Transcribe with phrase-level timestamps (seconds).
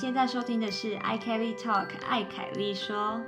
[0.00, 3.20] 现在收听的是 i Kelly Talk 艾凯丽说，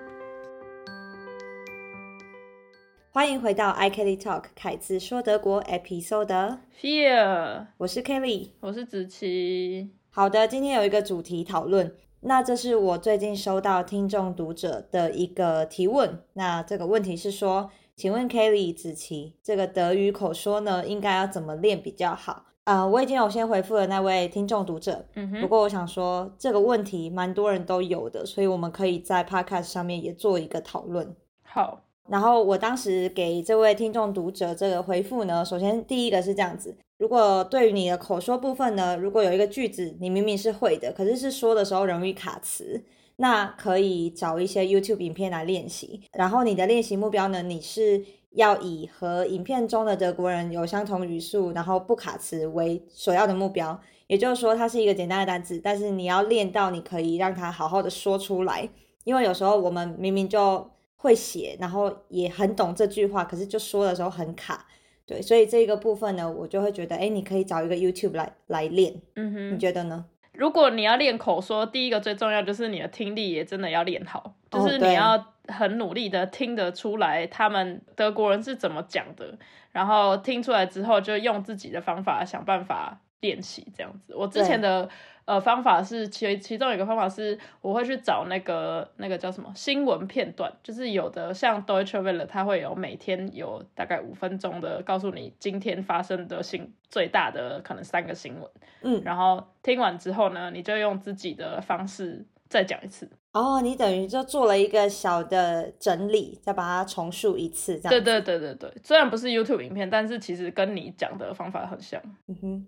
[3.10, 6.60] 欢迎回到 i Kelly Talk 凯子说德国 Episode。
[6.80, 8.52] Fear，我是 Kelly。
[8.60, 9.90] 我是子琪。
[10.08, 16.22] 好的，今天有一个主题讨论，那这是我最近收到听众读者的一个提问。
[16.32, 22.46] 那这个问题是说，请问 Kelly 子琪，这个德语口说呢，应该要怎么练比较好？
[22.64, 31.14] 啊、我已经有先回复了那位听众读者，不嗯哼，不过我想说这个问题蛮多人都有的，所以我们可以在 Podcast 上面也做一个讨论。
[31.42, 42.84] 好，然后我当时给这位听众读者这个回复呢，首先第一个是这样子：如果对于你的口说部分呢，如果有一个句子你明明是会的，可是是说的时候容易卡词，
[43.16, 46.02] 那可以找一些 YouTube 影片来练习。
[46.12, 53.80] 然后你的练习目标呢，你是要以和影片中的德国人有相同语速，然后不卡词为首要的目标。
[54.06, 58.68] 也就是说，它是一个简单的单词，但是你要练到你可以让它好好的说出来。
[59.04, 64.66] 因为有时候我们明明就会写，然后也很懂这句话，可是就说的时候很卡，
[65.06, 70.04] 对，所以这个部分呢，我就会觉得，哎，你可以找一个 YouTube 来来练，嗯哼，你觉得呢？
[70.32, 79.36] 如果你要练口说，第一个最重要就是你的听力也真的要练好，哦就是你要很努力的听得出来他们德国人是怎么讲的，
[79.72, 84.14] 然后听出来之后就用自己的方法想办法练习这样子。
[84.14, 84.88] 我之前的
[85.24, 98.50] 呃方法是其其中有一个方法是我会去找那个那个叫什么新闻片段，就是有的像 Deutsche Welle 它会有每天有大概五分钟的告诉你今天发生的新最大的可能三个新闻。
[98.82, 103.08] 嗯，然后听完之后呢，你就用自己的方式再讲一次。
[103.32, 107.90] 哦，你等于就做了一个小的整理，再把它重述一次，这样。
[107.90, 112.00] 对对对对对，虽然不是 YouTube 影片，但是其实跟你讲的方法很像。
[112.28, 112.66] 嗯哼。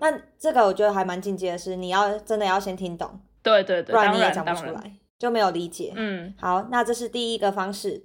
[0.00, 5.94] 那这个我觉得还蛮进阶的是，你要真的要先听懂，对对对，不然你也讲不出来，就没有理解。
[5.96, 8.04] 嗯好，那这是第一个方式。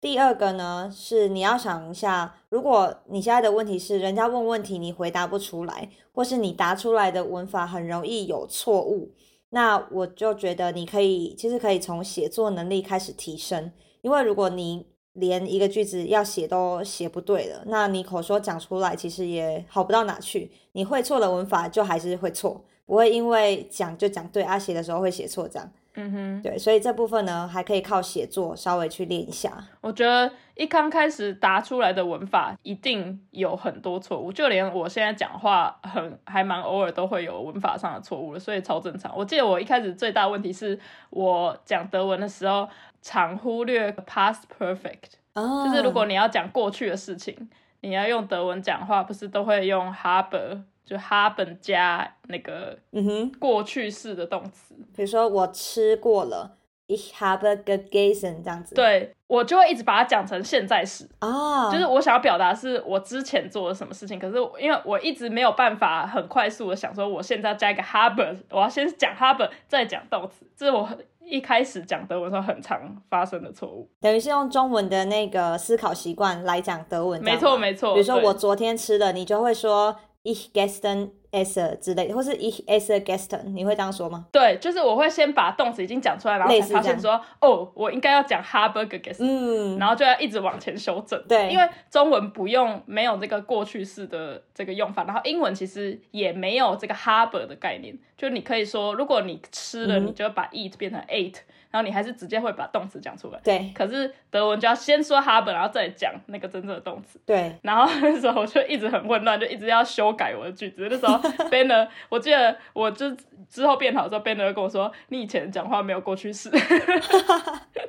[0.00, 9.12] 第二个呢，是你要想一下，如果你现在的问题是人家问问题你回答不出来，或是你答出来的文法很容易有错误，
[9.54, 13.70] 那我就觉得你可以，其实可以从写作能力开始提升。
[14.02, 20.50] 因为如果你连一个句子要写都写不对了，那你口说讲出来其实也好不到哪去。
[20.72, 25.72] 你会错的文法就还是会错，不会因为讲就讲对啊，写的时候会写错这样。
[25.96, 29.52] 嗯哼，对，所以这部分呢，还可以靠写作稍微去练一下。
[29.80, 39.16] 我觉得一刚开始答出来的文法一定有很多错误，就连我现在讲话很还蛮偶尔都会有文法上的错误的，所以超正常。
[39.16, 40.78] 我记得我一开始最大的问题是
[41.10, 42.68] 我讲德文的时候
[43.00, 45.14] 常忽略 past perfect。
[45.34, 47.48] 哦就是如果你要讲过去的事情，
[47.80, 54.74] 你要用德文讲话，不是都会用 haben 就 haben 加那个嗯哼，过去式的动词。
[54.94, 56.56] 比如说我吃过了
[56.88, 70.88] ，ich habe gegessen 这样子。，对我就会一直把它讲成现在时，啊，就是我想要表达是我之前做了什么事情，可是因为我一直没有办法很快速的想说我现在要加一个 haben，我要先讲 haben 再讲动词，这是我
[71.24, 73.88] 一开始讲德文的时候很常发生的错误。
[74.00, 84.24] 等于是用中文的那个思考习惯来讲德文这没错没错，比如说我昨天吃的，你就会说 ich gestern esse 之类，或是 ich esse gestern，你会这样说吗？
[84.32, 91.22] 对，就是我会先把动词已经讲出来，然后才发现说，哦，我应该要讲 haben gegessen，、嗯，然后就要一直往前修正。
[91.28, 91.50] 对。
[91.50, 100.06] 因为中文不用没有这个过去式的这个用法，然后英文其实也没有这个 haben 的概念，就你可以说，如果你吃了，嗯。
[100.06, 101.36] 你就把 eat 变成 ate，
[101.74, 103.40] 然后你还是直接会把动词讲出来。
[103.42, 107.18] 对可是德文就要先说 haben，然后再讲那个真正的动词。
[107.26, 110.86] 对，然后那时候我就一直很混乱，就一直要修改我的句子。
[110.88, 111.18] 那时候
[111.50, 113.10] Banner，我记得我就
[113.50, 116.48] 之后变好之后，Banner 就跟我说：“你以前讲话没有过去式。”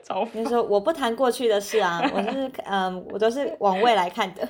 [0.04, 4.50] 超你就说我不谈过去的事啊，我是 嗯，我都是往未来看的。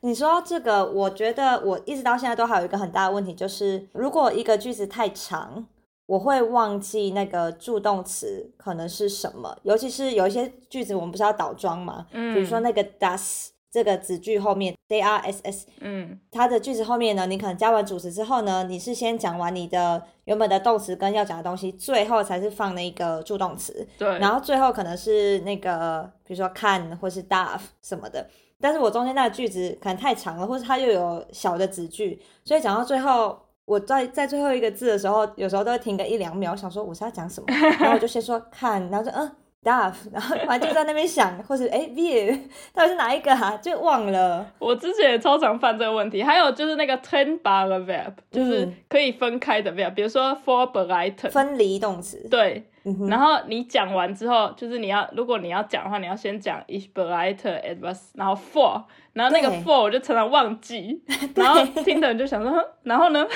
[0.00, 5.66] 你说到这个，我觉得我一直到现在都还有一个很大的问题，就是如果一个句子太长，
[6.10, 16.18] 我会忘记那个助动词可能是什么，尤其是有一些句子我们不是要倒装嘛，嗯比如说那个 does 这个子句后面 they are s s，嗯。
[16.32, 23.86] 它的句子后面呢，你可能加完主词之后呢，你是先讲完你的原本的动词跟要讲的东西，最后才是放那个助动词。
[23.96, 28.28] 对，然后最后可能是那个，比如说看或是 darf 什么的，
[28.60, 33.38] 但是我中间那个句子可能太长了，或是它又有小的子句，所以讲到最后，
[33.70, 37.46] 我在在最后一个字的时候，有时候都会停个一两秒，想说我是要讲什么，
[37.78, 39.30] 然后我就先说 看，然后就嗯
[39.62, 42.36] ，Duff，然后反正就在那边想，或是哎 Beer
[42.74, 43.56] 到底是哪一个啊？
[43.58, 44.44] 就忘了。
[44.58, 52.26] 我之前也超常犯这个问题，还有就是那个 ten bar 的 verb，就是嗯可以分开的 verb，比如说 for b e r e i t e n 分离动词。
[52.28, 58.82] 对，嗯，然后你讲完之后，就是你要，如果你要讲的话，你要先讲 ich bereite etwas，然后 for，
[59.12, 61.02] 然后那个 for 我就常常忘记，
[61.36, 62.52] 然后听的人就想说，
[62.84, 63.26] 然后呢？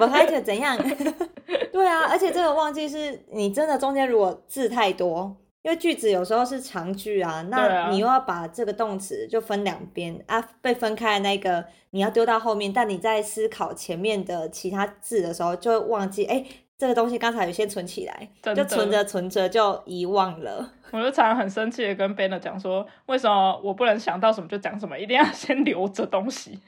[0.00, 0.78] 我开始怎样？
[1.70, 16.44] 对啊，而且这个忘记是你真的中间如果字太多，因为句子有时候是长句啊，那啊你又要把这个动词就分两边啊，被分开的那个你要丢到后面，但你在思考前面的其他字的时候，就会忘记哎。
[16.76, 20.72] 这个东西刚才有先存起来，就存着存着就遗忘了。
[20.90, 26.58] 我就常常很生气的跟 Banner 讲说，为什么我不能想到什么就讲什么，一定要先留着东西。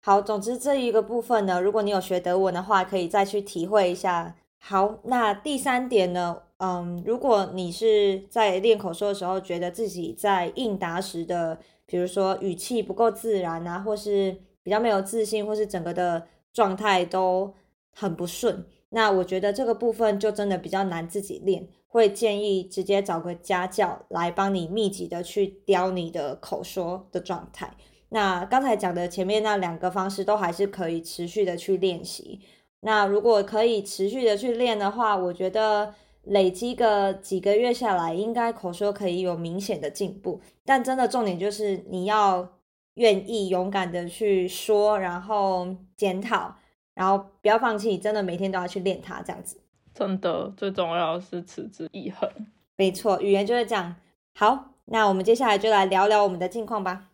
[0.00, 4.34] 好，总之这一个部分呢，如果你有学德文的话，可以再去体会一下。
[4.58, 17.54] 好，那第三点呢，嗯，如果你是在练口说的时候，觉得自己在应答时的，比如说语气不够自然啊，或是比较没有自信，或是整个的状态都
[17.94, 27.74] 很不顺，那我觉得这个部分就真的比较难自己练，会建议直接找个家教来帮你密集的去雕你的口说的状态。
[28.10, 32.40] 那刚才讲的前面那两个方式都还是可以持续的去练习。
[32.82, 35.92] 那如果可以持续的去练的话，我觉得
[36.22, 40.40] 累积个几个月下来，应该口说可以有明显的进步。
[40.64, 42.48] 但真的重点就是你要
[42.94, 45.66] 愿意勇敢的去说，然后
[45.96, 46.54] 检讨，
[46.94, 49.60] 然后不要放弃，真的每天都要去练它，这样子。
[49.92, 52.28] 真的，最重要的是持之以恒。
[52.76, 53.94] 没错，语言就是这样。
[54.34, 57.10] 好，那我们接下来就来聊聊我们的近况吧。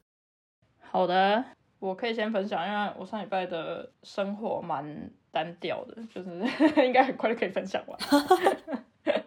[0.78, 1.44] 好的，
[1.78, 6.30] 我可以先分享，因为我上礼拜的生活蛮单调的，就是
[6.84, 7.98] 应该很快就可以分享完。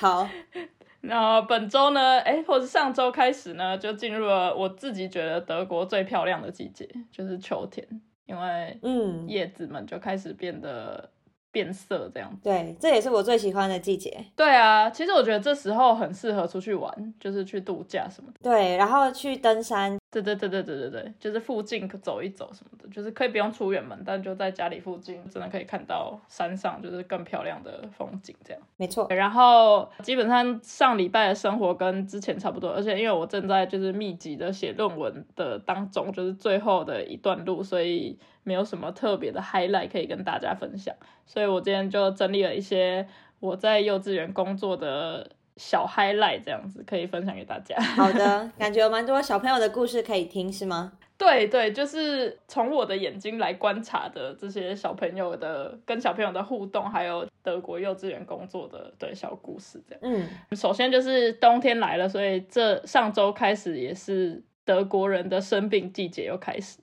[0.00, 0.28] 好，
[1.02, 7.86] 那本周呢，哎，或者上周开始呢，就进入了我自己觉得德国最漂亮的季节，就是秋天，
[8.26, 11.10] 因为嗯，叶子们就开始变得
[11.50, 12.44] 变色这样子。
[12.44, 14.24] 对，这也是我最喜欢的季节。
[14.34, 18.38] 对啊，其实我觉得这时候很适合出去玩，就是去度假什么的。
[18.42, 28.62] 对，然后去登山，对对对对对对对，就是附近走一走什么的，就是可以不用出远门，但就在家里附近，真的可以看到山上就是更漂亮的风景这样。
[28.76, 29.06] 没错。
[29.10, 40.94] 然后基本上上礼拜的生活跟之前差不多，而且因为我正在就是密集的写论文的当中，就是最后的一段路，所以没有什么特别的 highlight 可以跟大家分享。
[41.26, 43.06] 所以我今天就整理了一些
[43.40, 47.76] 我在幼稚园工作的小 highlight，这样子可以分享给大家。
[47.96, 50.92] 好的，感觉有蛮多小朋友的故事可以听，是吗？
[51.16, 60.00] 对对，就是从我的眼睛来观察的这些小朋友的跟小朋友的互动，还有德国幼稚园工作的对小故事这样。
[60.02, 66.80] 嗯，首先就是冬天来了，所以这上周开始也是德国人的生病季节又开始，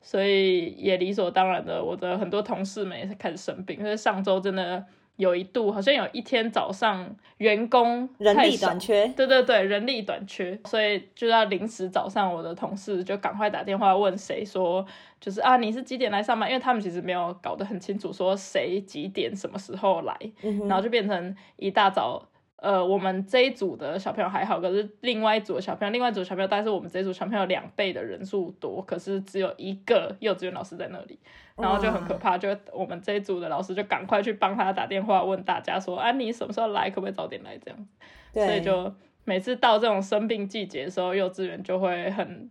[0.00, 3.78] 所以也理所当然的，我的很多同事们也是开始生病。
[3.82, 4.82] 所以上周真的
[5.16, 14.84] 有一度，好像有一天早上员工人力短缺，对对对，人力短缺，所以就要临时早上我的同事就赶快打电话问谁说，
[15.20, 16.48] 就是啊你是几点来上班？
[16.48, 22.28] 因为他们其实没有搞得很清楚，说谁几点什么时候来，嗯然后就变成一大早。
[22.64, 31.18] 呃，我们这一组的小朋友还好，可是另外一组的小朋友，另外一组的小朋友但是我们这一组小朋友两倍的人数多，可是只有一个幼稚园老师在那里，
[31.56, 37.86] 然后就很可怕，就我们这一组的老师就赶快去帮他打电话问大家说，啊你什么时候来，可不可以早点来这样子。
[38.32, 38.90] 所以就
[39.24, 42.50] 每次到这种生病季节的时候，幼稚园就会很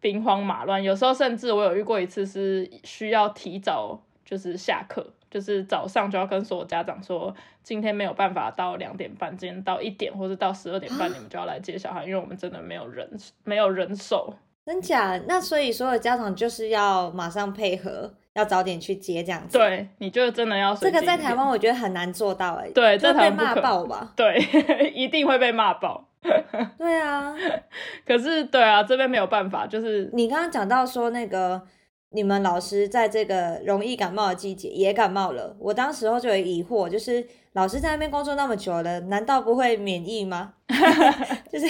[0.00, 0.80] 兵荒马乱。
[0.80, 13.10] 有时候甚至我有遇过一次是需要提早就是下课，就是早上就要跟所有家长说，今天没有办法到两点半，今天到一点或者到十二点半，你们就要来接小孩，因为我们真的没有人
[13.44, 14.34] 没有人手。
[14.64, 15.18] 真假？
[15.26, 24.12] 那所以所有家长就是要马上配合，要早点去接这样子。，对，你就真的要这个在台湾我觉得很难做到哎、对在就被骂爆吧？
[24.14, 24.38] 对
[24.92, 26.04] 一定会被骂爆。
[26.20, 27.34] 对啊，
[28.04, 31.62] 可是对啊，这边没有办法，就是你刚刚讲到说那个
[32.10, 40.54] 你们老师在这个容易感冒的季节也感冒了，我当时候就有疑惑，就是老师在那边工作那么久了，难道不会免疫吗？
[41.50, 41.66] 就是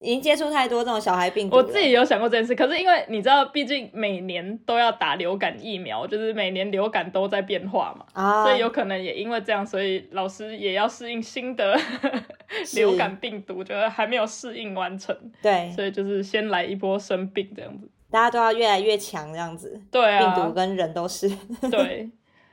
[0.00, 1.56] 已经接触太多这种小孩病毒。
[1.56, 11.76] 我自己有想过这件事，可是因为你知道，毕竟每年都要打流感疫苗，就是每年流感都在变化嘛，啊，所以有可能也因为这样，所以老师也要适应新的
[12.74, 17.88] 流感病毒，就是还没有适应完成，对，所以就是先来一波生病这样子。
[18.10, 21.28] 大家都要越来越强这样子，对啊，病毒跟人都是。
[21.70, 22.10] 对。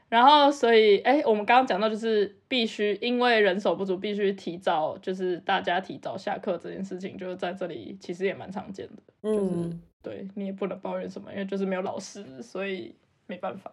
[0.10, 8.94] 然后，所以，哎，我们刚刚讲到，就是必须因为人手不足，必须提早，就是大家提早下课这件事情，就是在这里其实也蛮常见的。
[9.24, 12.96] 嗯，对你也不能抱怨什么，因为就是没有老师，所以
[13.26, 13.70] 没办法。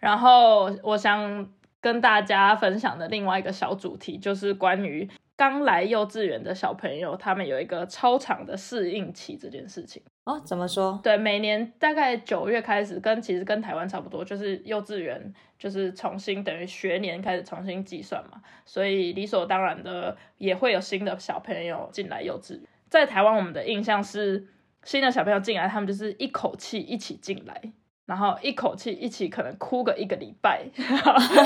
[0.00, 1.48] 然后，我想
[1.80, 5.08] 跟大家分享的另外一个小主题，就是关于。
[5.38, 10.42] 刚来幼稚园的小朋友，他们有一个超长的适应期这件事情哦。
[10.44, 10.98] 怎么说？
[11.00, 22.64] 对，每年大概九月开始，跟其实跟台湾差不多，就是幼稚园就是重新等于学年开始重新计算嘛，所以理所当然的也会有新的小朋友进来幼稚园。
[22.88, 24.48] 在台湾，我们的印象是
[24.82, 27.62] 新的小朋友进来，他们就是一口气一起进来，
[28.06, 30.64] 然后一口气一起可能哭个一个礼拜，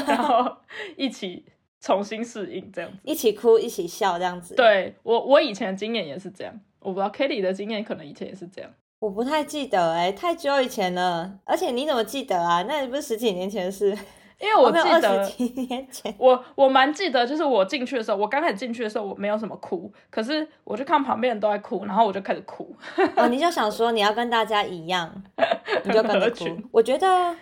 [0.08, 0.56] 然后
[0.96, 1.44] 一起。
[1.82, 4.54] 重新适应这样子，一起哭一起笑这样子。
[4.54, 6.60] 对我，我以前的经验也是这样。
[6.78, 8.70] 我不知道 Kitty 的经验可能以前也是这样。
[9.00, 11.38] 我不太记得哎，太久以前了。
[11.44, 12.62] 而且你怎么记得啊？
[12.62, 13.96] 那也不是十几年前的事。
[14.40, 22.74] 因为我记得十几年前，我我蛮记得，就是我进去的时候，我刚开始进去的时候，我没有什么哭，可是我就看旁边人都在哭，然后我就开始哭。
[23.14, 25.22] 哦，你就想说你要跟大家一样，
[25.84, 26.44] 你就跟着哭。
[26.72, 27.36] 我觉得。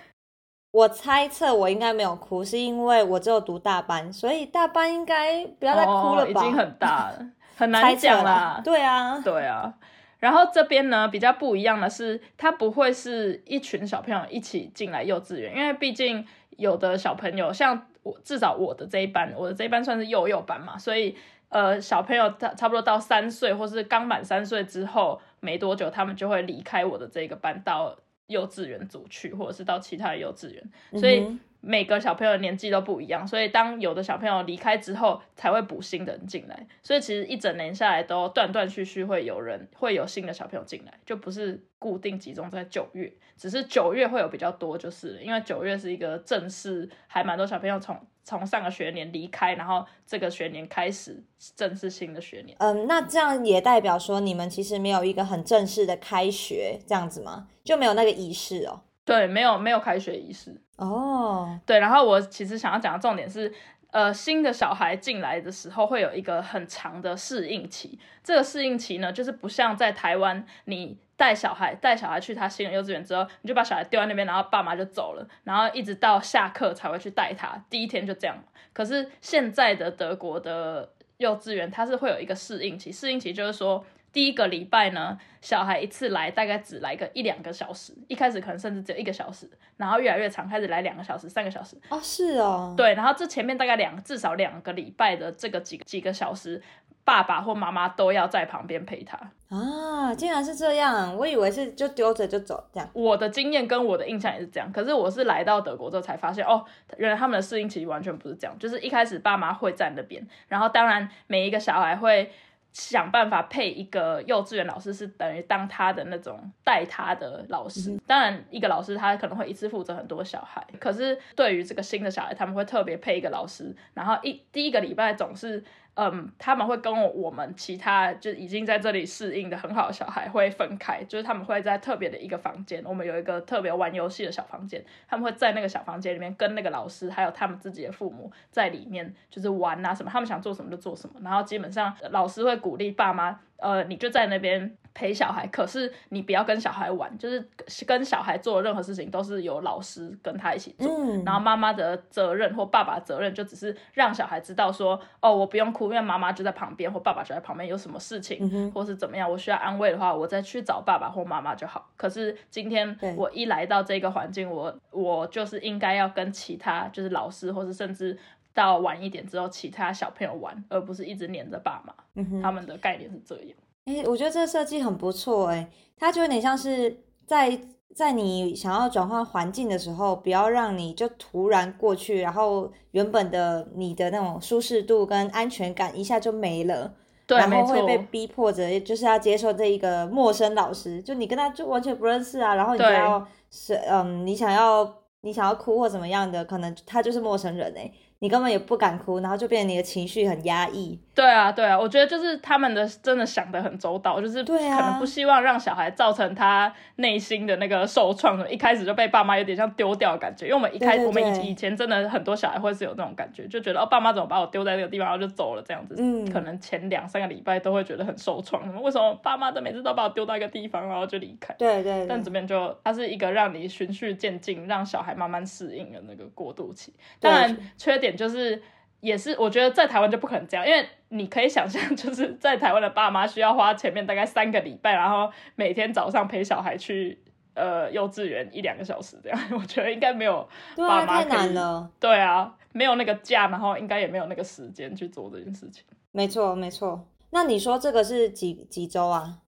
[0.73, 6.31] 我猜测我应该没有哭，是因为我只有读大班，所以大班应该不要再哭了吧？
[6.31, 7.27] 已经很大了，
[7.59, 8.61] 很难讲啦。
[8.65, 9.75] 对啊，对啊。
[10.21, 21.17] 然后这边呢比较不一样的是，他不会是一群小朋友一起进来幼稚园，因为毕竟有的小朋友像我，至少我的这一班，我的这一班算是幼幼班嘛，所以
[21.49, 27.97] 呃小朋友差差不多到三岁或是刚满三岁之后没多久，他们就会离开我的这个班到。
[28.31, 30.63] 幼稚园组去，或者是到其他的幼稚园，
[30.99, 31.23] 所以
[31.61, 36.67] 每个小朋友年纪都不一样，所以当有的小朋友离开之后，才会补新的人进来。
[36.83, 48.01] 所以其实一整年下来都断断续续会有人会有新的小朋友进来，就不是固定集中在九月，只是九月会有比较多，就是因为九月是一个正式，还蛮多小朋友从。
[48.31, 51.21] 从上个学年离开，然后这个学年开始
[51.57, 52.57] 正式新的学年。
[52.61, 57.49] 嗯，那这样也代表说你们其实没有一个很正式的开学这样子吗？
[57.65, 58.83] 就没有那个仪式哦？
[59.05, 61.59] 对，没有没有开学仪式哦。
[61.67, 63.53] 对，然后我其实想要讲的重点是，
[63.91, 67.99] 呃，新的小孩进来的时候会有一个很长的适应期。
[68.23, 70.99] 这个适应期呢，就是不像在台湾你。
[71.21, 77.63] 带小孩带小孩去他新的幼稚园之后，你就把小孩丢在那边，然后爸妈就走了，然后一直到下课才会去带他。
[77.69, 78.35] 第一天就这样。
[78.73, 82.91] 可是现在的德国的幼稚园，它是会有一个适应期。
[82.91, 91.77] 适应期就是说，第一个礼拜呢，小孩一次来大概只来个一两个小时，一开始可能甚至只有一个小时，然后越来越长，开始来两个小时、三个小时。
[91.89, 92.75] 哦，是哦。
[92.77, 96.63] 对，然后这前面大概两至少两个礼拜的这个几几个小时。
[97.03, 100.15] 爸爸或妈妈都要在旁边陪他啊！
[100.15, 102.89] 竟然是这样，我以为是就丢着就走这样。
[102.93, 106.65] 我的经验跟我的印象也是这样，可是我是来到德国之后才发现，哦，
[106.99, 108.57] 原来他们的适应期完全不是这样。
[108.61, 112.31] 就是一开始爸妈会在那边，然后当然每一个小孩会
[112.73, 117.99] 想办法配一个幼稚园老师，是等于当他的那种带他的老师。
[118.07, 125.63] 当然一个老师他可能会一次负责很多小孩，可是对于这个新的小孩，他们会特别配一个老师，然后一第一个礼拜总是。
[125.95, 143.39] 嗯，他们会跟我们其他就已经在这里适应的很好的小孩会分开，就是他们会在特别的一个房间，我们有一个特别玩游戏的小房间，他们会在那个小房间里面跟那个老师还有他们自己的父母在里面就是玩啊什么，他们想做什么就做什么，然后基本上老师会鼓励爸妈。
[143.61, 147.49] 呃，你就在那边陪小孩，可是你不要跟小孩玩，就是
[147.87, 150.89] 跟小孩做任何事情都是由老师跟他一起做，
[151.25, 161.89] 然后妈妈的责任或爸爸责任就只是让小孩知道说，哦，我不用哭，因为妈妈就在旁边或爸爸就在旁边，有什么事情或是怎么样，我需要安慰的话，我再去找爸爸或妈妈就好。
[161.97, 168.19] 可是今天我一来到这个环境，我我就是应该要跟其他就是老师或是甚至
[168.55, 171.95] 到晚一点之后其他小朋友玩，而不是一直黏着爸妈。
[172.43, 177.59] 他们的概念是这样，哎，我觉得这个设计很不错，哎，它就有点像是在
[177.95, 186.93] 在你想要转换环境的时候，不要让你就突然过去，然后原本的你的那种舒适度跟安全感一下就没了，
[187.27, 197.91] 对，然后会被逼迫着就是要接受这一个陌生老师，就你跟他就完全不认识啊，然后你要是嗯，你想要你想要哭或怎么样的，可能他就是陌生人哎。
[198.21, 200.99] 你根本也不敢哭，然后就变成你的情绪很压抑。
[201.15, 210.47] 对啊，对啊，我觉得就是他们的真的想的很周到，就是可能不希望让小孩造成他内心的那个受创，一开始就被爸妈有点像丢掉的感觉。
[210.47, 215.95] 因为我们一开我们以以前真的很多小孩会是有那种感觉，就觉得哦，爸妈怎么把我丢在这个地方，然后就走了这样子。
[215.99, 221.55] 嗯可能前两三个礼拜都会觉得很受创，为什么爸妈都每次都把我丢到一个地方，然后就离开？
[221.59, 226.95] 对对对，但这边就它是一个让你循序渐进，让小孩慢慢适应的那个过渡期。
[227.19, 228.63] 当然，缺点就是
[229.01, 237.21] 也是我觉得在台湾就不可能这样，因为你可以想象，就是在台湾的爸妈需要花前面大概三个礼拜，然后每天早上陪小孩去
[237.55, 239.39] 呃幼稚园一两个小时这样。
[239.53, 241.91] 我觉得应该没有爸妈可以难了。
[241.99, 245.85] 对啊，没有那个假，然后应该也没有那个时间去做这件事情。
[246.13, 247.07] 没错没错。
[247.31, 249.39] 那你说这个是几几周啊？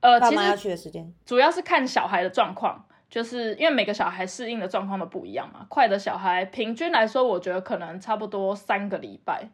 [0.00, 1.12] 呃，其爸妈要去的时间？
[1.24, 5.64] 主要是看小孩的状况，就是因为每个小孩适应的状况都不一样嘛。
[5.68, 9.48] 快的小孩平均来说，我觉得可能差不多三个礼拜，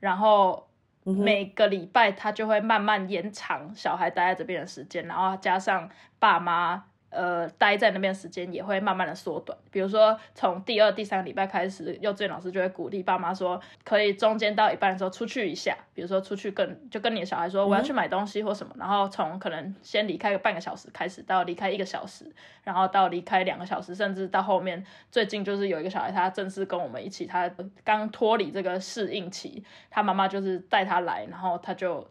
[0.00, 0.68] 然后
[1.04, 5.88] 每个礼拜他就会慢慢延长小孩待在这边的时间，然后加上
[6.18, 6.84] 爸妈。
[7.10, 9.56] 呃，待在那边时间也会慢慢的缩短。
[9.70, 22.30] 比如说，从第二、第三个礼拜开始，幼稚园老师就会鼓励爸妈说，可以中间到一半的时候出去一下，比如说出去跟就跟你的小孩说我要去买东西或什么，然后从可能先离开个半个小时开始，到离开一个小时，
[22.62, 27.50] 然后到离开两个小时，甚至到后面最近就是有一个小孩他正式跟我们一起，他
[27.84, 32.06] 刚脱离这个适应期，他妈妈就是带他来，然后他就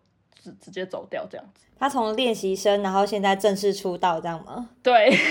[0.47, 1.65] 直直接走掉这样子。
[1.79, 4.69] 他从练习生，然后现在正式出道，这样吗？
[4.81, 5.15] 对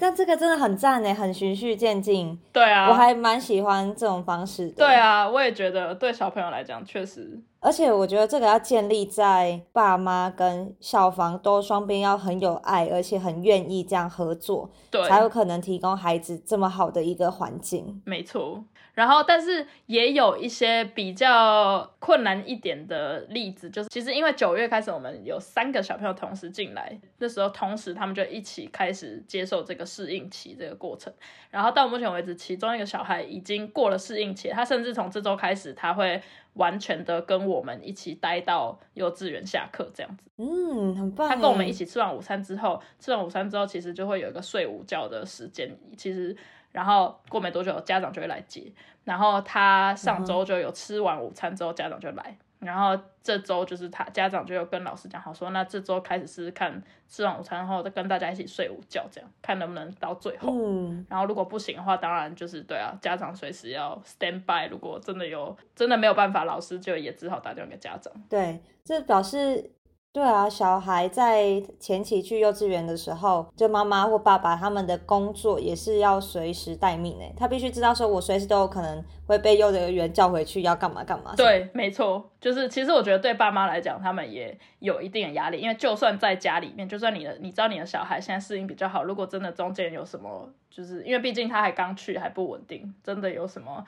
[0.00, 2.38] 但这个真的很赞呢，很循序渐进。
[2.52, 4.74] 对啊，我还蛮喜欢这种方式的。
[4.76, 18.00] 对啊，我也觉得对小朋友来讲确实而且我觉得这个要建立在爸妈跟校方都双边要很有爱，而且很愿意这样合作，对，才有可能提供孩子这么好的一个环境。
[18.06, 18.62] 没错，
[18.98, 31.14] 然后但是也有一些比较困难一点的例子，就是其实因为九月开始，我们有三个小朋友同时进来，那时候同时他们就一起开始接受这个适应期这个过程。
[31.48, 36.20] 然后到目前为止，其中一个小孩已经过了适应期，他甚至从这周开始，他会
[36.54, 40.24] 完全的跟我们一起待到幼稚园下课这样子。
[40.38, 41.28] 嗯，很棒。
[41.28, 45.70] 他跟我们一起吃完午餐之后，吃完午餐之后，其实就会有一个睡午觉的时间。
[45.96, 46.36] 其实，
[46.72, 48.72] 然后过没多久，家长就会来接。
[49.04, 52.36] 然后他上周就有吃完午餐之后，家长就来。
[52.58, 60.52] 然后这周就是他家长就有跟老师讲好说，那这周开始试试看吃完午餐后再跟大家一起睡午觉，这样看能不能到最后。
[60.52, 64.68] 嗯，然后如果不行的话，当然就是对啊，家长随时要 stand by。
[64.68, 68.12] 如果真的有真的没有办法，老师就也只好打电话给家长。
[68.28, 69.70] 对，这表示。
[70.18, 81.36] 对啊，小孩在前期去幼稚园的时候，就妈妈或爸爸他们的工作也是要随时待命诶，他必须知道说，我随时都有可能会被幼儿园叫回去，要干嘛干嘛。
[81.36, 93.84] 对，没错，就是其实我觉得对爸妈来讲，他们也有一定的压力，因为就算在家里面，就算你的你知道你的小孩现在适应比较好，如果真的中间有什么，就是因为毕竟他还刚去还不稳定，真的有什么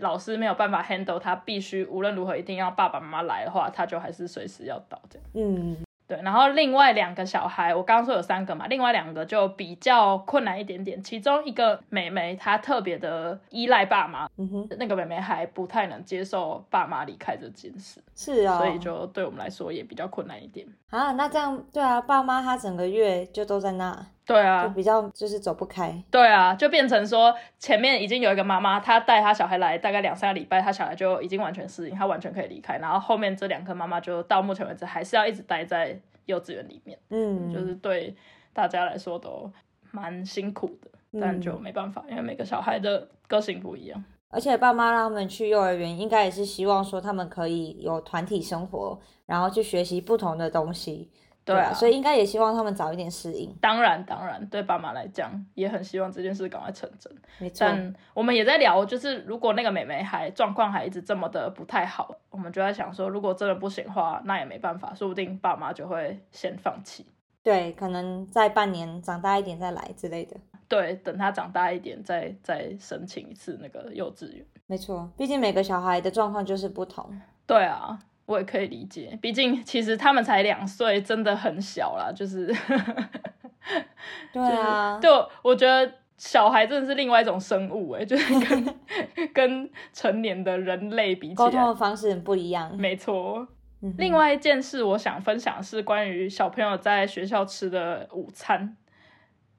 [0.00, 5.28] 老师没有办法 handle，他必须无论如何一定要爸爸妈妈来的话，他就还是随时要到这样。
[5.34, 11.02] 嗯，对，然后另外两个小孩，我刚刚说有三个嘛，另外两个就比较困难一点点。
[11.02, 20.66] 其中一个妹妹她特别的依赖爸妈，嗯哼，那个妹妹还不太能接受爸妈离开这件事，是啊、哦，所以就对我们来说也比较困难一点。
[20.90, 26.02] 啊，那这样对啊，爸妈他整个月就都在那，就对啊，就比较就是走不开。
[26.10, 32.78] 对啊，就变成说前面已经有一个妈妈，她带她小孩来大概两三个礼拜，她小孩就已经完全适应，她完全可以离开。
[32.78, 38.14] 然后后面这两个妈妈就到目前为止还是要一直待在幼稚园里面，嗯，就是对
[38.52, 39.50] 大家来说都
[39.90, 40.88] 蛮辛苦的，
[41.20, 44.04] 但就没办法，因为每个小孩的个性不一样。
[44.30, 51.10] 而且爸妈让他们去幼儿园，应该也是希望说他们可以有团体生活，然后去学习不同的东西。
[51.44, 53.52] 对啊，所以应该也希望他们早一点适应。
[53.60, 57.12] 当然，当然，对爸妈来讲也很希望这件事赶快成真。
[57.38, 67.06] 没错，但我们也在聊，就是如果那个妹妹还状况还一直这么的不太好，我们就在想说，如果真的不行的话，那也没办法，说不定爸妈就会先放弃。
[67.42, 70.36] 对，可能在半年长大一点再来之类的。
[70.68, 74.46] 对，等他长大一点再再申请一次那个幼稚园。
[74.66, 77.20] 没错，毕竟每个小孩的状况就是不同。
[77.44, 77.98] 对啊，
[78.32, 82.46] 我也可以理解，毕竟其实他们才两岁，真的很小啦，就是。
[84.32, 85.10] 对啊，对，
[85.42, 88.74] 我觉得小孩真的是另外一种生物，哎，就是跟
[89.32, 92.76] 跟成年的人类比起沟通，的方式很不一样。
[92.76, 93.46] 没错。
[93.82, 98.76] 嗯另外一件事，我想分享是关于小朋友在学校吃的午餐。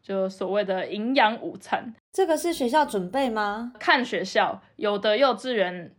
[0.02, 1.94] 就所谓的营养午餐。
[2.12, 3.72] 这个是学校准备吗？
[3.80, 5.94] 看学校，有的幼稚园，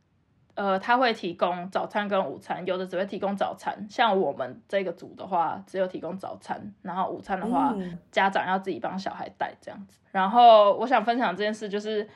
[0.54, 3.86] 呃，他会提供早餐跟午餐，有的只会提供早餐。
[3.90, 9.98] 像我们这个组的话，只有提供早餐，然后午餐的话，嗯家长要自己帮小孩带这样子。
[10.12, 12.08] 然后我想分享这件事，就是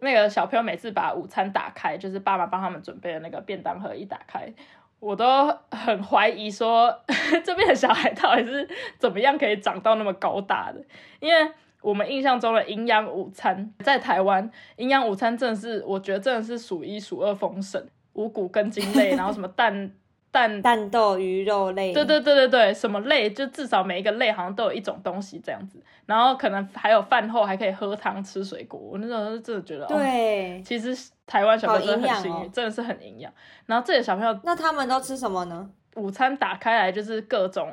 [0.00, 4.52] 那个小朋友每次把午餐打开，就是爸爸帮他们准备的那个便当盒一打开，
[4.98, 6.92] 我都很怀疑说
[7.44, 8.68] 这边的小孩到底是
[8.98, 10.84] 怎么样可以长到那么高大的，
[11.20, 11.52] 因为。
[11.86, 17.80] 我们印象中的营养午餐，在台湾营养午餐真的是，我觉得真的是数一数二丰盛，
[18.14, 19.92] 五谷根茎类，然后什么蛋
[20.32, 30.60] 蛋蛋豆、鱼肉类，对对对对对，什么类就至少每一个类好像都有一种东西这样子，然后可能还有饭后还可以喝汤吃水果，我那时候是真的觉得，哦，对。
[30.64, 30.92] 其实
[31.24, 33.32] 台湾小朋友真的很幸运，真的是很营养。
[33.66, 35.70] 然后这些小朋友那他们都吃什么呢？
[35.94, 37.72] 午餐打开来就是各种，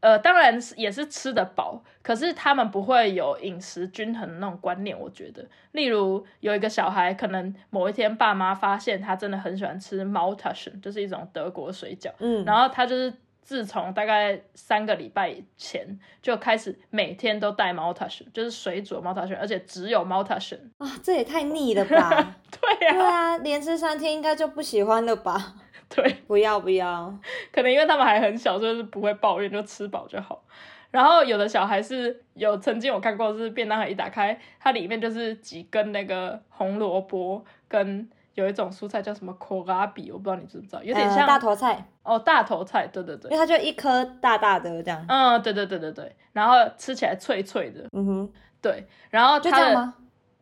[0.00, 4.98] 呃，当然是也是吃得饱，可是他们不会有饮食均衡的那种观念。
[4.98, 20.58] 我觉得，例如有一个小孩，可能某一天爸妈发现他真的很喜欢吃 Maltaschen，就是一种德国水饺，嗯，然后他就是自从大概三个礼拜前就开始每天都带 Maltaschen，就是水煮的 Maltaschen，而且只有 Maltaschen。
[20.78, 22.36] 啊，这也太腻了吧？
[22.50, 25.54] 对呀、对啊，连吃三天应该就不喜欢了吧？
[25.94, 27.12] 对，不要不要，
[27.52, 30.42] 可能因为他们还很小，所以是不会抱怨，就吃饱就好。
[30.90, 45.04] 然后有的小孩是有曾经我看过，是便当盒一打开，它里面就是几根那个红萝卜跟有一种蔬菜叫什么 kohlrabi，我不知道你知不知道，有点呃像、大头菜，哦大头菜，对对对，因为它就一颗大大的这样。
[45.08, 49.94] 嗯对对对对对，然后吃起来脆脆的，嗯哼，对，然后就这样吗？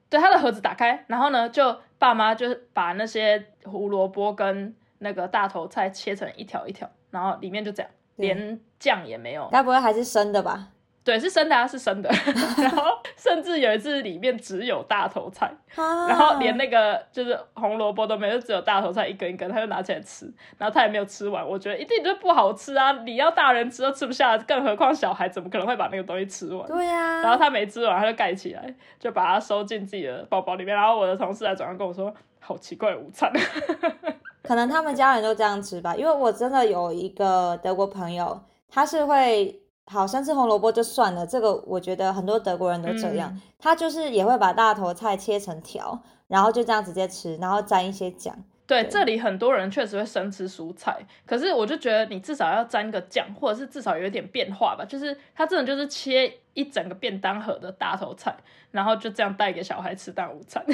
[0.09, 9.49] 对，它的盒子打开，然后呢，就爸妈就是把那些胡萝卜跟那个大头菜切成一条一条，然后里面就这样，对连酱也没有。
[9.51, 10.69] 该不会还是生的吧？
[11.09, 12.11] 对，是生的啊，是生的。
[12.61, 12.83] 然后
[13.17, 21.49] 甚至有一次里面只有大头菜，啊然后连那个就是红萝卜都没有，就只有大头菜一根一根，他就拿起来吃，然后他也没有吃完。
[21.49, 22.93] 我觉得一定就不好吃啊！
[23.07, 26.69] 你要大人吃都吃不下，更何况小孩，怎么可能会把那个东西吃完？
[26.69, 30.77] 对呀、然后他没吃完，他就盖起来，就把它收进自己的包包里面。
[30.77, 33.33] 然后我的同事来转上跟我说：“好奇怪的午餐。
[34.49, 48.35] 可能他们家人都这样吃吧，因为我真的有一个德国朋友，他是会好生吃红萝卜就算了，这个我觉得很多德国人都这样，嗯他就是也会把大头菜切成条，然后就这样直接吃，然后沾一些酱。
[48.67, 54.83] 对，对这里很多人确实会生吃蔬菜，可是我就觉得你至少要沾个酱，或者是至少有一点变化吧。
[54.87, 58.35] 就是他这种就是切一整个便当盒的大头菜，
[58.71, 60.65] 然后就这样带给小孩吃当午餐。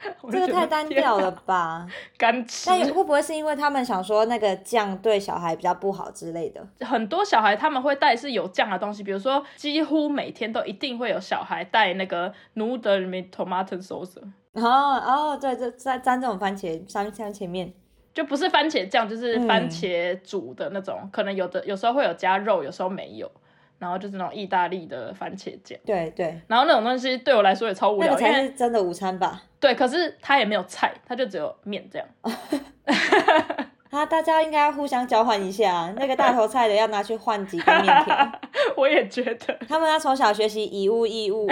[0.30, 1.86] 这个太单调了，吧？
[2.16, 2.68] 干吃。
[2.70, 6.64] 但会不会是因为他们想说那个酱对小孩比较不好之类的？
[6.86, 14.18] 很多小孩他们会带是有酱的东西，比如说几乎每天都一定会有小孩带那个 noodle 里面 tomato sauce，
[14.52, 17.72] 哦哦，对，这沾沾这种番茄番番茄面，
[18.14, 23.30] 就不是番茄酱，就是番嗯茄煮的那种，可能有的有时候会有加肉，有时候没有，
[23.78, 29.42] 然后就是那种意大利的番茄酱，对对，然后那种东西对我来说也超无聊，那个才是真的午餐吧？
[29.60, 32.08] 对，可是它也没有菜，它就只有面这样。
[33.90, 38.32] 啊，大家应该互相交换一下，那个大头菜的要拿去换几根面条。
[38.76, 41.46] 我也觉得，他们要从小学习以物易物，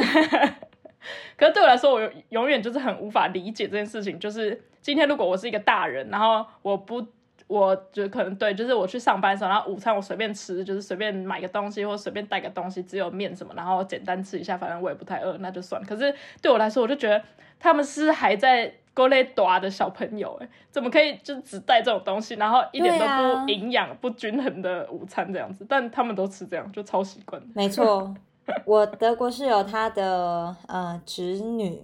[1.37, 4.19] 可是对我来说，我永永远就是很无法理解这件事情。
[4.19, 7.01] 就是今天如果我是一个大人，然后我不，
[7.47, 15.83] 我就可能对，就是我去上班的时候，然后午餐我随便吃，就是随便买个东西或随便带个东西，只有面什么，然后简单吃一下，反正我也不太饿，那就算。
[15.85, 17.23] 可是对我来说，我就觉得
[17.59, 18.75] 他们是还在。
[18.97, 25.67] 勾勒短的小朋友，哎，怎么可以就只带这种东西，然后一点都不营养、不均衡的午餐这样子？
[25.69, 27.47] 但他们都吃这样，就超习惯的。
[27.55, 28.15] 没错。
[28.65, 31.79] 我德国室友他的呃侄女，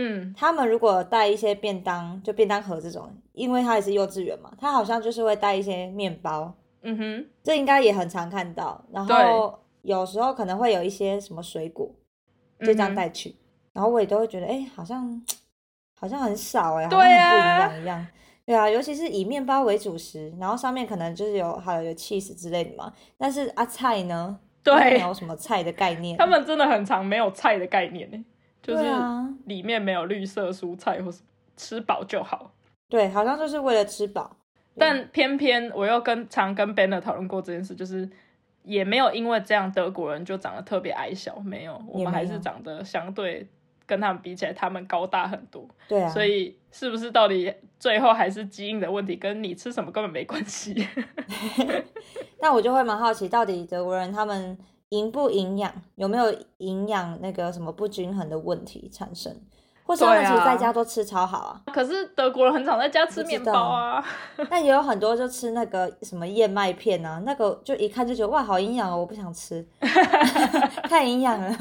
[0.00, 8.80] 嗯，他们如果带一些便当，就便当盒这种，因为他也是幼稚园嘛，他好像就是会带一些面包，嗯哼，这应该也很常看到。
[8.92, 11.92] 然后有时候可能会有一些什么水果，
[12.60, 13.34] 就这样带去。
[13.72, 15.20] 然后我也都会觉得，哎、好像
[15.98, 18.06] 好像很少哎、好像不营啊养一样。
[18.46, 22.92] 对啊，尤其是以面包为主食，然后上面可能就是有还有有 cheese 之类的嘛。
[23.18, 26.16] 但是啊菜呢，对没，有什么菜的概念。
[26.16, 28.24] 他们真的很常没有菜的概念呢，
[28.68, 28.84] 就是
[29.46, 31.22] 里面没有绿色蔬菜或是
[31.56, 32.52] 吃饱就好。
[32.88, 34.36] 对，好像就是为了吃饱。
[34.76, 38.08] 但偏偏我又跟常跟 Banner 讨论过这件事，就是
[38.62, 43.48] 也没有因为这样德国人就长得特别矮小，没有，我们还是长得相对
[43.86, 45.66] 跟他们比起来，他们高大很多。
[45.88, 50.86] 对啊，所以是不是到底最后还是基因的问题，跟你吃什么根本没关系？
[52.40, 54.56] 那我就会蛮好奇，到底德国人他们
[54.90, 59.34] 营不营养，有没有营养那个什么不均衡的问题产生，
[59.84, 64.04] 或是他们其实在家都吃超好啊，可是德国人很常在家吃面包啊，
[64.48, 69.66] 但也有很多就吃那个什么燕麦片啊，那个就一看就觉得哇好营养哦，我不想吃，
[70.88, 71.56] 太营养了。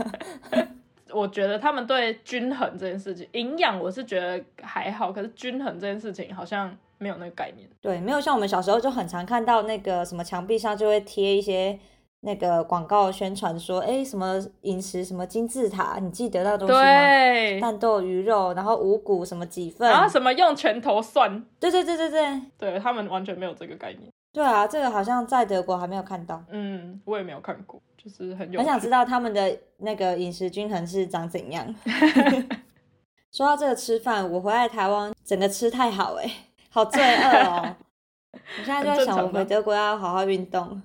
[1.13, 7.67] 我觉得他们对均衡这件事情，营养我是觉得还好，可是均衡这件事情好像没有那个概念。
[7.81, 11.79] 对，没有像我们小时候就很常看到那个什么墙壁上就会贴一些
[12.21, 16.79] 那个广告宣传说，哎，什么饮食什么金字塔，你记得那东西吗？
[16.81, 19.89] 对，蛋豆鱼肉，然后五谷什么几份？
[19.89, 24.11] 然后什么用拳头算，对对对对对，对他们完全没有这个概念。
[24.33, 31.73] 对啊，这个好像在德国还没有看到，嗯，我也没有看过，就是很有很想知道他们的那个饮食均衡是长怎样。
[33.31, 36.29] 说到这个吃饭，我回来台湾整个吃太好哎、
[36.69, 37.75] 好罪恶哦！
[38.33, 40.81] 我现在就在想，我回德国要好好运动。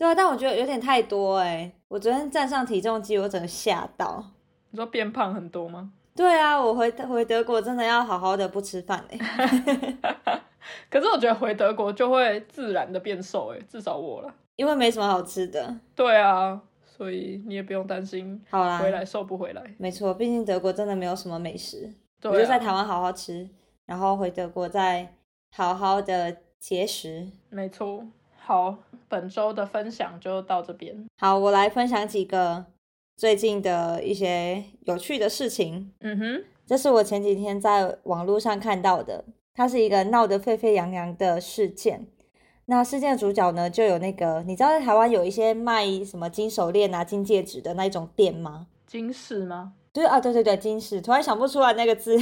[0.00, 4.24] 对啊，但我觉得有点太多哎、我昨天站上体重机，我整个吓到。
[4.70, 5.92] 你说变胖很多吗？
[6.16, 9.18] 对啊，我回回德国真的要好好的不吃饭哎、
[10.88, 14.34] 可是我觉得回德国就会自然的变瘦，哎，至少我了。
[14.56, 15.76] 因为没什么好吃的。
[15.94, 19.62] 对啊，所以你也不用担心好啦，回来瘦不回来。
[19.76, 23.46] 没错，毕竟德国真的没有什么美食，对、啊，我就在台湾好好吃，
[23.84, 25.14] 然后回德国再
[25.54, 27.28] 好好的节食。
[27.50, 28.06] 没错。
[28.50, 28.76] 好，
[29.08, 31.06] 本周的分享就到这边。
[31.18, 32.64] 好，我来分享几个
[33.16, 35.92] 最近的一些有趣的事情。
[36.00, 42.08] 嗯哼，这是我前几天在网络上看到的，它是一个闹得沸沸扬扬的事件。
[42.64, 48.66] 那事件的主角呢，就有那个你知道在台湾有一些卖什么金手链啊、金戒指的那一种店吗？
[48.84, 49.74] 金饰吗？
[49.92, 52.18] 对啊，对对对，金饰，突然想不出来那个字。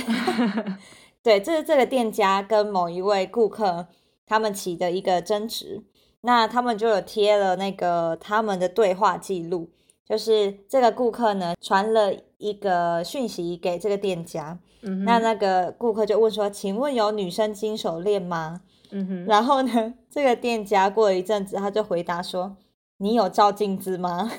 [1.24, 3.86] 对，这是这个店家跟某一位顾客
[4.26, 5.82] 他们起的一个争执，
[6.28, 9.70] 那他们就有贴了那个他们的对话记录，
[10.06, 18.60] 就是这个顾客呢传了一个讯息给这个店家，嗯哼，那那个顾客就问说：“请问有女生金手链吗？”
[18.92, 22.58] 嗯哼，然后呢，这个店家过了一阵子，他就回答说
[23.00, 24.30] ：“你有照镜子吗？”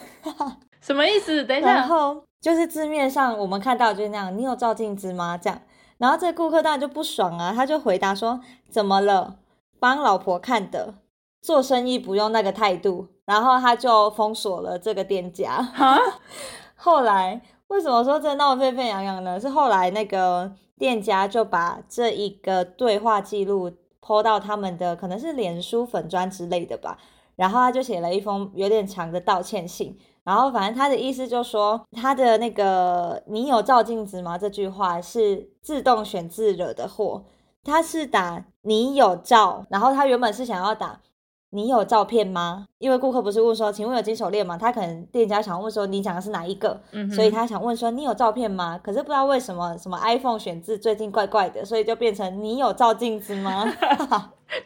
[0.81, 1.43] 什么意思？
[1.43, 5.35] 等一下然下，后就是字面上我们看到就是那样，你有照镜子吗？
[5.35, 5.59] 这样，
[5.97, 9.37] 然后这个顾客当然就不爽啊，他就回答说：“怎么了？
[9.79, 10.93] 帮老婆看的，
[11.41, 15.61] 做生意不用那个态度。”然后他就封锁了这个店家。
[15.61, 15.99] 哈，
[16.75, 19.39] 后来为什么说这闹得沸沸扬扬呢？
[19.39, 23.71] 是后来那个店家就把这一个对话记录
[24.01, 26.97] PO 到他们的可能是脸书粉砖之类的吧，
[27.35, 29.95] 然后他就写了一封有点长的道歉信。
[30.23, 37.23] 然后反正他的意思就说，他的那个“你有照镜子吗”这句话是自动选字惹的祸，
[37.63, 40.99] 他是打“你有照”，然后他原本是想要打
[41.51, 42.65] “你有照片吗”？
[42.79, 48.79] 因为顾客不是问说“请问有金手链吗”，他可能店家想问说你讲的是哪一个，嗯，所以他想问说你有照片吗？
[48.83, 53.65] 可是不知道为什么什么 iPhone 选字最近怪怪的，所以就变成你有照镜子吗？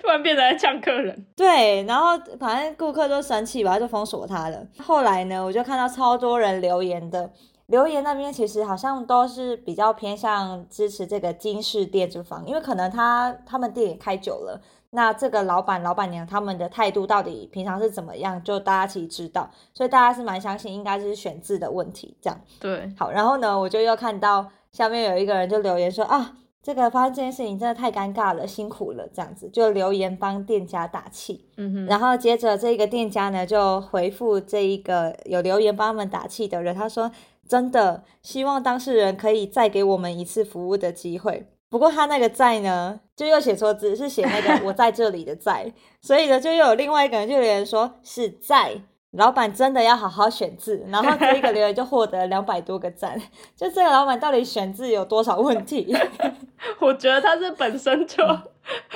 [0.02, 1.26] 突然变成在呛客人。
[1.36, 4.66] 对，然后反正顾客就生气吧，就封锁他了。
[4.80, 7.30] 后来呢，我就看到超多人留言的，
[7.66, 14.62] 留言那边其实好像都是比较偏向支持这个金饰店这方，因为可能他他们店也开久了，
[14.96, 22.40] 那这个老板老板娘他们的态度到底平常是怎么样，就大家其实知道，所以大家是蛮相信应该是选字的问题这样。
[22.60, 31.50] 对，好，然后呢，我就又看到下面有一个人就留言说啊，这个发生这件事情真的太尴尬了，辛苦了，这样子就留言帮店家打气。
[31.58, 37.12] 嗯哼，然后接着这个店家呢就回复这一个有留言帮他们打气的人，他说
[37.48, 41.48] 真的希望当事人可以再给我们一次服务的机会。
[41.74, 48.84] 不过他那个在呢，就又写错字，是写那个我在这里的在， 所以呢，就又有另外一个人就留言说是在。
[49.14, 53.20] 老板真的要好好选字，然后这一个留言就获得两百多个赞，
[53.56, 55.96] 就这个老板到底选字有多少问题？
[56.80, 58.24] 我觉得他是本身就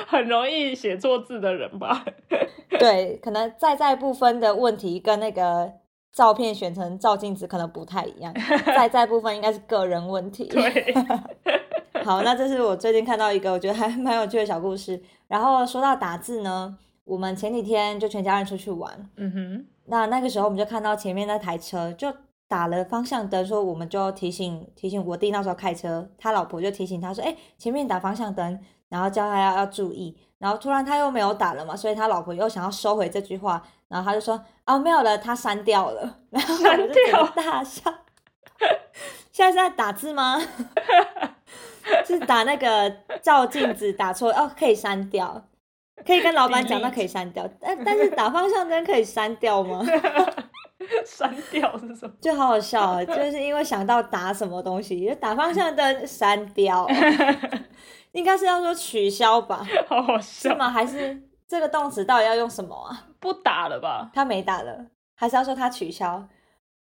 [0.08, 2.06] 很容易写错字的人吧。
[2.80, 5.72] 对，可能在在部分的问题跟那个
[6.14, 8.34] 照片选成照镜子可能不太一样，
[8.66, 10.46] 在在部分应该是个人问题。
[10.46, 10.94] 对，
[12.04, 15.02] 好，那这是我最近看到一个我觉得还蛮有趣的小故事。
[15.28, 22.12] 然后说到打字呢，我们前几天就全家人出去玩，嗯哼，那那个时候我们就看到前面那台车就
[22.48, 28.58] 打了方向灯，说我们就提醒提醒我弟那时候开车，他老婆就提醒他说，哎、前面打方向灯，
[28.90, 30.18] 然后叫他要要注意。
[30.40, 36.20] 然后突然他又没有打了嘛，所以他老婆又想要收回这句话，然后他就说啊没有了，他删掉了。
[36.30, 37.94] 然后我删就整掉个大笑。
[39.32, 40.40] 现在是在打字吗？
[42.06, 42.90] 是打那个
[43.22, 45.42] 照镜子打错哦，可以删掉，
[46.06, 47.48] 可以跟老板讲，那可以删掉。
[47.60, 49.86] 但但是打方向灯可以删掉吗？
[51.06, 52.14] 删掉是什么？
[52.22, 56.88] 就好好笑啊，就是因为想到打什么东西，就打方向灯删掉，
[58.18, 59.64] 应该是要说取消吧？
[59.88, 60.68] 好好笑是吗？
[60.70, 63.06] 还是这个动词到底要用什么啊？
[63.20, 64.10] 不打了吧？
[64.12, 66.28] 他没打了，还是要说他取消？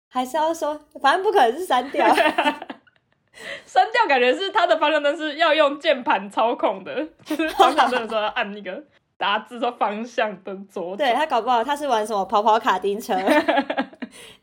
[0.09, 2.07] 还是要说，反正不可能是删掉。
[3.67, 8.81] 删掉感觉是他的方向灯是要用键盘操控的， 就是方向灯的时候要按那个
[9.19, 13.13] 打字说方向灯左对他搞不好他是玩什么跑跑卡丁车，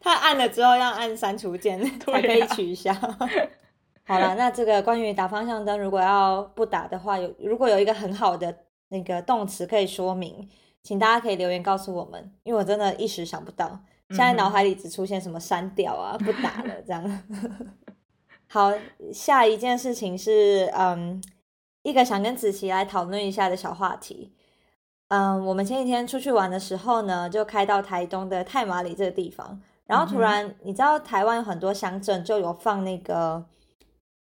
[0.02, 2.94] 他按了之后要按删除键才可以取消。
[4.08, 8.54] 好了，那这个关于打方向灯，如果要不打的话，有如果有一个很好的
[8.90, 10.50] 那个动词可以说明，
[10.84, 17.24] 请大家可以留言告诉我们，因为我真的一时想不到，现在脑海里只出现什么删掉啊、不打了这样。
[18.50, 18.74] 好，
[19.14, 21.24] 下一件事情是，嗯，
[21.84, 24.34] 一个想跟子琪来讨论一下的小话题。
[25.08, 33.46] 嗯，我们前几天出去玩的时候呢，就开到台东的太麻里这个地方，然后突然，你知道台湾有很多乡镇就有放那个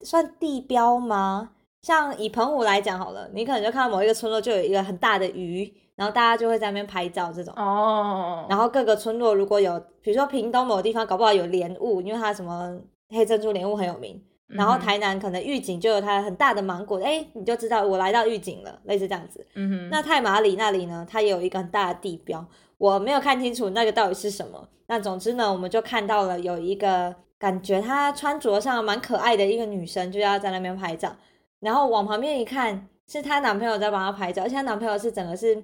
[0.04, 1.52] 算地标吗？
[1.82, 7.54] 像以澎湖来讲好了，你可能就看到某一个村落就有一个很大的鱼，然后大家就会在那边拍照这种。
[7.58, 14.22] 哦，然后各个村落如果有，比如说屏东某个地方搞不好有莲雾，因为它什么黑珍珠莲雾很有名。
[14.54, 19.48] 然后台南可能玉井就有它很大的芒果，哎，你就知道我来到玉井了，类似这样子。
[19.56, 22.46] 嗯哼，那太马里那里呢，它也有一个很大的地标，
[22.78, 24.68] 我没有看清楚那个到底是什么。
[24.88, 31.18] 那总之呢，我们就看到了有一个感觉她穿着上蛮可爱的一个女生，就要在那边拍照。
[31.60, 35.64] 然后往旁边一看，是她男朋友在帮她拍照，而且她男朋友是整个是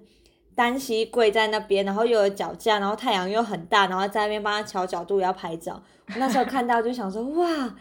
[0.55, 5.79] 单膝跪在那边，然后又有脚架，然后太阳又很大，然后在那边帮她调角度要拍照。
[6.07, 7.75] 我那时候看到就想说，哇，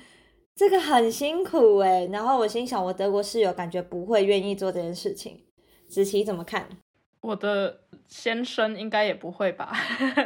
[0.54, 2.06] 这个很辛苦哎。
[2.12, 5.40] 然后我心想，我德国室友感觉不会愿意做这件事情。
[5.88, 6.68] 子琪怎么看？
[7.22, 9.72] 我的先生应该也不会吧？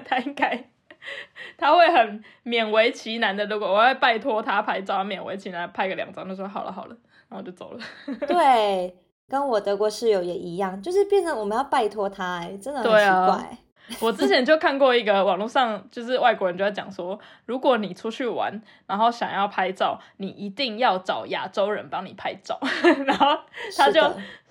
[0.04, 0.70] 他应该
[1.56, 3.44] 他会很勉为其难的。
[3.46, 6.96] 如果我要拜托他拍照，勉为其难拍个两张，他说好了好了，
[7.28, 7.80] 然后就走了。
[8.26, 8.94] 对，
[9.28, 13.58] 跟我德国室友也一样，就是变成我们要拜托他，哎，真的很奇怪。
[14.00, 22.56] 我之前就看过一个网络上，就是外国人就在讲说，如果你出去玩，然后想要拍照，你一定要找亚洲人帮你拍照。
[23.04, 23.36] 然后
[23.76, 24.00] 他就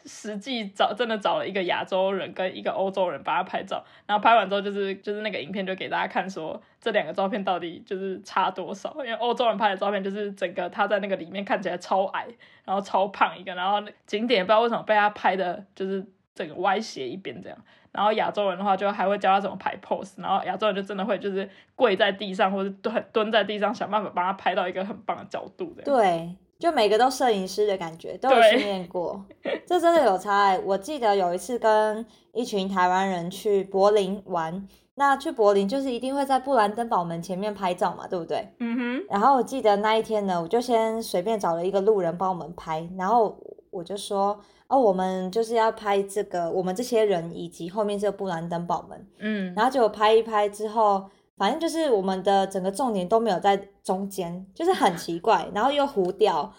[0.10, 12.28] 实际找真的找了一个亚洲人跟一个欧洲人帮他拍照，然后拍完之后就是就是那个影片就给大家看说这两个照片到底就是差多少，因为欧洲人拍的照片就是整个他在那个里面看起来超矮，
[12.66, 17.58] 然后超胖一个，然后景点也不知道为什么被他拍的就是整个歪斜一边这样。
[17.92, 26.00] 然后亚洲人的话，就还会教他怎么拍 pose，然后亚洲人就真的会就是跪在地上或者蹲蹲在地上，想办法帮他拍到一个很棒的角度这样。
[26.00, 29.24] 对，就每个都摄影师的感觉，都有对训练过，
[29.66, 30.60] 这真的有差哎。
[30.60, 38.46] 我记得有一次跟一群台湾人去柏林玩，那去柏林就是一定会在布兰登堡门前面拍照嘛，对不对？
[38.60, 43.40] 嗯哼，然后我记得那一天呢，我就先随便找了一个路人帮我们拍，然后
[43.72, 49.08] 我就说，哦，我们就是要拍这个，我们这些人以及后面这个布兰登堡门。
[49.20, 51.06] 嗯，然后结果拍一拍之后，
[51.40, 56.54] 反正就是我们的整个重点都没有在中间，就是很奇怪，然后又糊掉。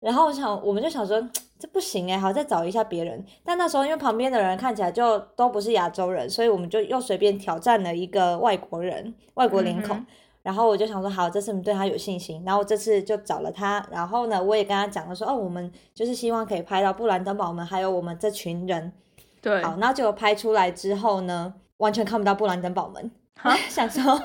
[0.00, 1.20] 然后我想，我们就想说
[1.58, 3.24] 这不行哎，好再找一下别人。
[3.44, 9.96] 但那时候因为旁边的人看起来就都不是亚洲人，所以我们就又随便挑战了一个外国人，外国脸孔。
[9.96, 10.06] 嗯
[10.46, 12.40] 然后我就想说，好，这次我们对他有信心。
[12.46, 18.92] 然后这次就找了他，然后呢，我也跟他讲了说，哦，我们就是希望可以拍到布兰登堡门，还有我们这群人。
[19.42, 22.88] 对，好，然后结果拍出来之后呢，完全看不到布兰登堡
[23.42, 23.56] 门。
[23.68, 24.22] 想说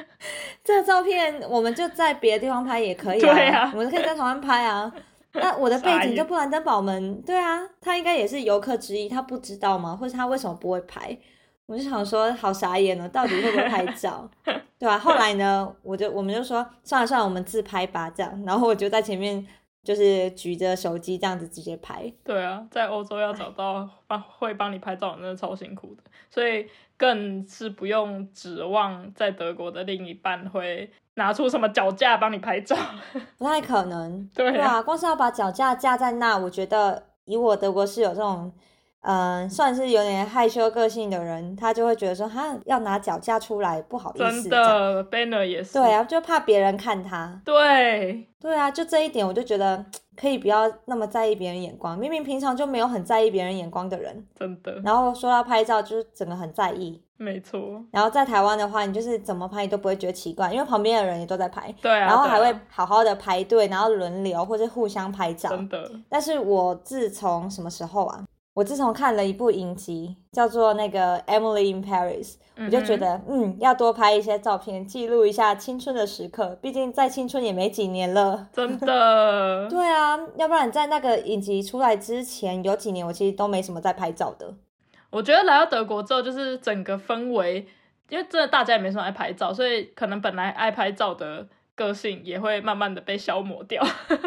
[0.64, 4.92] 这个照片我们就在别的地方拍也可以啊，对啊我们可以在台湾拍啊。
[5.34, 9.96] 那我的背景就布兰登堡门，对啊，他应该也是游客之一，他不知道吗？
[9.98, 11.16] 或者他为什么不会拍？
[11.64, 14.28] 我就想说，好傻眼哦，到底会不会拍照？
[14.78, 18.42] 对吧、后来呢，我就我们就说，算了算了，我们自拍吧，这样。
[18.44, 19.46] 然后我就在前面
[19.82, 22.12] 就是举着手机这样子直接拍。
[22.24, 26.66] 对啊，在欧洲要找到帮会帮你拍照，真的超辛苦的，所以
[26.96, 32.76] 更是不用指望在德国的另一半会拿出什么脚架帮你拍照。
[33.38, 38.52] 不太可能， 对啊啊，光是要把脚架架在那，我觉得以我德国室友这种，
[39.02, 45.74] 嗯、算是有点害羞个性的人，他就会觉得说，他要拿脚架出来，不好意思，真，的，Banner 也是。
[45.74, 49.84] 对啊，就怕别人看他，对，对啊，就这一点，我就觉得
[50.16, 57.02] 可以不要那么在意别人眼光，明明平常就没有很在意别人眼光的人，真的，然后说到拍照，就是整个很在意。
[57.16, 57.84] 没错。
[57.90, 65.48] 然后在台湾的话，你就是怎么拍你都不会觉得奇怪，因为旁边的人也都在拍，对啊，然后还会好好的排队，然后轮流或者互相拍照。
[65.50, 68.24] 真的，但是我自从什么时候啊？
[68.54, 76.58] 我自从看了一部影集，叫做那个《Emily in Paris》，我就觉得，嗯，要多拍一些照片，记录一下青春的时刻。
[76.60, 78.48] 毕竟在青春也没几年了。
[78.52, 79.66] 真的。
[79.72, 84.52] 对啊，要不然在那个影集出来之前，有几年我其实都没什么在拍照的。
[85.08, 87.66] 我觉得来到德国之后，就是整个氛围，
[88.10, 93.82] 因为真的大家也没什么爱拍照，所以可能本来爱拍照的个性也会慢慢的被消磨掉。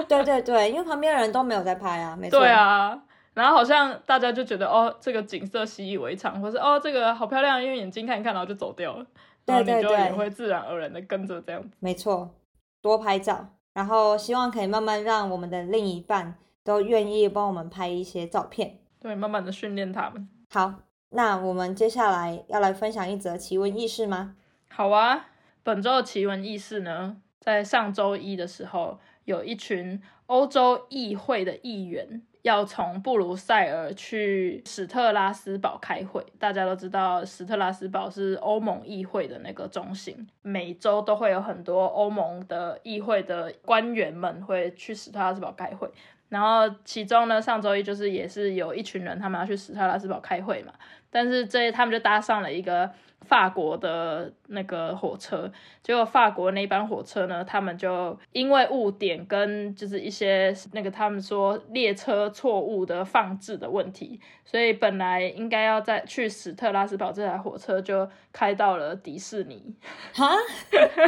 [0.08, 2.40] 对对对，因为旁边的人都没有在拍啊，没错。
[2.40, 3.00] 对啊。
[3.36, 9.06] 然后好像大家就觉得哦，这个景色习以为常，或是哦，这个好漂亮，用眼睛看一看，然后就走掉了。
[9.46, 11.64] 对对对，就也会自然而然的跟着这样。
[11.80, 12.34] 没错，
[12.82, 18.80] 多拍照，然后希望可以慢慢让我们的另一半都愿意帮我们拍一些照片。
[19.00, 20.28] 对，慢慢的训练他们。
[20.50, 20.74] 好，
[21.10, 24.36] 那我们接下来要来分享一则奇闻异事吗？
[24.70, 25.28] 好啊，
[25.62, 32.24] 本周的奇闻异事呢，在上周一的时候，有一群欧洲议会的议员。
[32.46, 36.24] 要从布鲁塞尔去史特拉斯堡开会。
[36.38, 45.90] 大家都知道，史特拉斯堡是欧盟议会的那个中心，每周都会有很多欧盟的议会的官员们会去史特拉斯堡开会。
[46.30, 50.72] 然后其中呢，上周一就是也是有一群人，他们要去史特拉斯堡开会嘛。
[51.10, 52.92] 但是这他们就搭上了一个。
[53.28, 55.52] 法国的那个火车，
[55.84, 69.76] 结果法国那班火车呢，他们就因为误点跟就是一些那个他们说列车错误的放置的问题，所以本来应该要在去史特拉斯堡这台火车就开到了迪士尼，
[70.14, 70.32] 哈，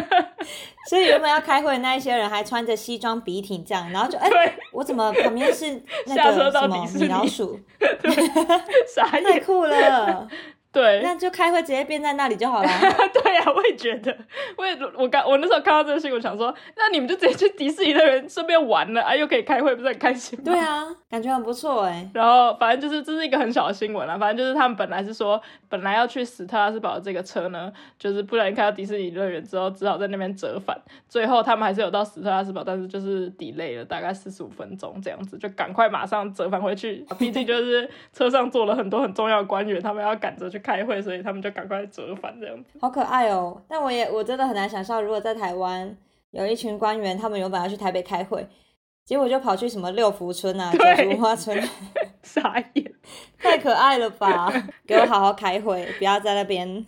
[0.90, 4.30] 所以原本要开会的那一些人还穿着西装笔挺这样，然后就哎，
[4.74, 7.60] 我怎么旁边是那个 什么米老鼠，
[9.10, 10.28] 太酷了。
[10.78, 12.70] 对，那就开会直接变在那里就好了。
[13.24, 14.16] 对呀，我也觉得。
[14.56, 20.46] 我也我刚我那时候看到这个新闻，想说，那你们就直接去迪士尼乐园顺便玩了，啊，又可以开会，不是很开心吗？
[20.46, 22.08] 对啊，感觉很不错哎。
[22.14, 30.80] 然后反正就是这是一个很小的新闻啊，反正就是他们本来是说，本来要去史特拉斯堡的这个车呢，就是不然开到迪士尼乐园之后，只好在那边折返。
[31.10, 37.04] 最后他们还是有到史特拉斯堡，但是就是 delay 了大概四十五分钟这样子，就赶快马上折返回去。
[37.18, 40.62] 毕竟就是车上坐了很多很重要的官员，他们要赶着去。
[40.68, 42.66] 开会，所以他们就赶快折返这样。
[42.82, 43.62] 好可爱哦！
[43.70, 45.96] 但我也我真的很难想象，如果在台湾
[46.32, 48.46] 有一群官员，他们原本要去台北开会，
[49.08, 51.58] 结果就跑去什么六福村啊、九福花村，
[52.22, 52.92] 傻眼，
[53.40, 54.52] 太可爱了吧！
[54.86, 56.86] 给我好好开会，不要在那边。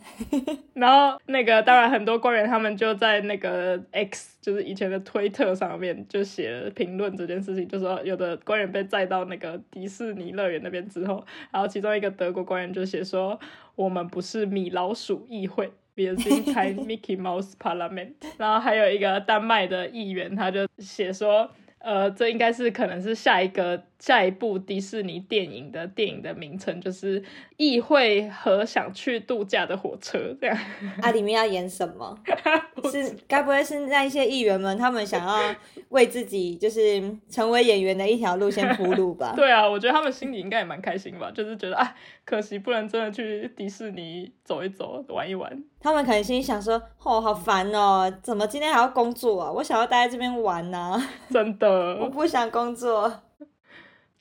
[0.74, 13.40] 然后那个当然很多官员他们就在那个 X，就是以前的推特上面就写了评论这件事情，就说有的官员被载到那个迪士尼乐园那边之后，然后其中一个德国官员就写说。
[13.76, 18.12] 我们不是米老鼠议会，we are Mickey Mouse Parliament。
[18.38, 21.50] 然后还有一个丹麦的议员，他就写说，
[21.80, 23.89] 呃，这应该是可能是下一个。
[24.00, 27.22] 下一部迪士尼电影的电影的名称就是
[27.58, 30.58] 《议会和想去度假的火车》这样。
[31.02, 32.18] 啊，里面要演什么？
[32.92, 35.54] 是该不会是那一些议员们他们想要
[35.90, 39.34] 为自己就是成为演员的一条路线铺路吧？
[39.38, 41.94] 对啊，我觉得他们心里应该也蛮开心吧，就是觉得啊，
[42.24, 45.62] 可惜不能真的去迪士尼走一走、玩一玩。
[45.82, 49.52] 他们可能心里想说：“哦，好烦哦，怎么今天还要工作啊？
[49.52, 51.68] 我想要待在这边玩呢。”真的，
[52.00, 53.12] 我不想工作。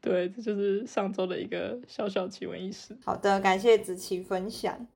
[0.08, 2.96] 对，这就是上周的一个小小奇闻异事。
[3.04, 4.86] 好的，感谢子琪分享。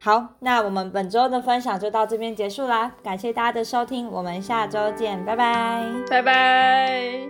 [0.00, 7.20] 好，那我们本周的分享就到这边结束啦，感谢大家的收听，我们下周见，拜拜，拜拜。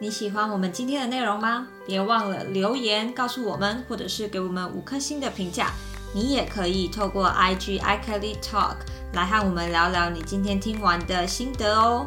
[0.00, 1.68] 你喜欢我们今天的内容吗？
[1.86, 5.68] 别忘了留言告诉我们，或者是给我们五颗星的评价。
[6.12, 8.78] 你也可以透过 IG iKelly Talk
[9.12, 12.04] 来和我们聊聊你今天听完的心得哦。